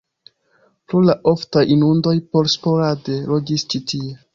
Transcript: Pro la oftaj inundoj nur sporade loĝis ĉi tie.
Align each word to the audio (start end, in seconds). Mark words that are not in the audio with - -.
Pro 0.93 1.01
la 1.09 1.15
oftaj 1.33 1.65
inundoj 1.77 2.17
nur 2.25 2.53
sporade 2.59 3.23
loĝis 3.33 3.73
ĉi 3.73 3.89
tie. 3.93 4.15